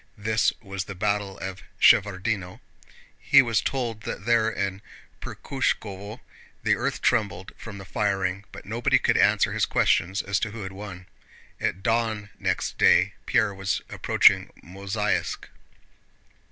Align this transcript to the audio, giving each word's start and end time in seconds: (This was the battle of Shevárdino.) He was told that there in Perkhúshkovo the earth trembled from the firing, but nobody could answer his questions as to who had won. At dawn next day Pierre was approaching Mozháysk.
(This 0.17 0.51
was 0.63 0.85
the 0.85 0.95
battle 0.95 1.37
of 1.37 1.61
Shevárdino.) 1.79 2.59
He 3.19 3.43
was 3.43 3.61
told 3.61 4.01
that 4.01 4.25
there 4.25 4.49
in 4.49 4.81
Perkhúshkovo 5.21 6.21
the 6.63 6.75
earth 6.75 7.03
trembled 7.03 7.51
from 7.55 7.77
the 7.77 7.85
firing, 7.85 8.43
but 8.51 8.65
nobody 8.65 8.97
could 8.97 9.15
answer 9.15 9.51
his 9.53 9.67
questions 9.67 10.23
as 10.23 10.39
to 10.39 10.49
who 10.49 10.63
had 10.63 10.71
won. 10.71 11.05
At 11.59 11.83
dawn 11.83 12.31
next 12.39 12.79
day 12.79 13.13
Pierre 13.27 13.53
was 13.53 13.83
approaching 13.89 14.49
Mozháysk. 14.63 15.45